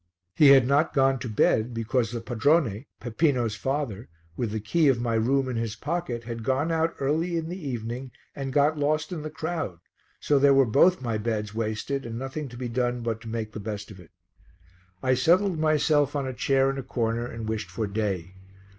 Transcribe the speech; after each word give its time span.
He 0.33 0.47
had 0.47 0.65
not 0.65 0.95
gone 0.95 1.19
to 1.19 1.29
bed 1.29 1.75
because 1.75 2.11
the 2.11 2.21
padrone, 2.21 2.85
Peppino's 2.99 3.55
father, 3.55 4.09
with 4.35 4.49
the 4.49 4.59
key 4.59 4.87
of 4.87 4.99
my 4.99 5.13
room 5.13 5.47
in 5.47 5.57
his 5.57 5.75
pocket, 5.75 6.23
had 6.23 6.41
gone 6.43 6.71
out 6.71 6.95
early 6.99 7.37
in 7.37 7.49
the 7.49 7.67
evening 7.69 8.09
and 8.35 8.51
got 8.51 8.79
lost 8.79 9.11
in 9.11 9.21
the 9.21 9.29
crowd, 9.29 9.77
so 10.19 10.39
there 10.39 10.55
were 10.55 10.65
both 10.65 11.03
my 11.03 11.19
beds 11.19 11.53
wasted 11.53 12.03
and 12.03 12.17
nothing 12.17 12.49
to 12.49 12.57
be 12.57 12.67
done 12.67 13.01
but 13.01 13.21
to 13.21 13.27
make 13.27 13.51
the 13.51 13.59
best 13.59 13.91
of 13.91 13.99
it. 13.99 14.09
I 15.03 15.13
settled 15.13 15.59
myself 15.59 16.15
on 16.15 16.25
a 16.25 16.33
chair 16.33 16.71
in 16.71 16.79
a 16.79 16.81
corner 16.81 17.27
and 17.27 17.47
wished 17.47 17.69
for 17.69 17.85
day. 17.85 18.33